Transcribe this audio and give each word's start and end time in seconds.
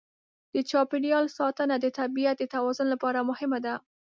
د 0.53 0.55
چاپېریال 0.69 1.25
ساتنه 1.37 1.75
د 1.79 1.85
طبیعت 1.99 2.35
د 2.39 2.45
توازن 2.53 2.87
لپاره 2.93 3.27
مهمه 3.29 3.59
ده. 3.65 3.75